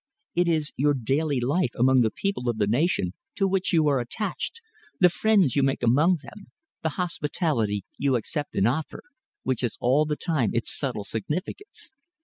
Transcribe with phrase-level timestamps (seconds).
[0.33, 3.99] It is your daily life among the people of the nation to which you are
[3.99, 4.59] attached,
[4.99, 6.47] the friends you make among them,
[6.81, 9.03] the hospitality you accept and offer,
[9.43, 11.91] which has all the time its subtle significance.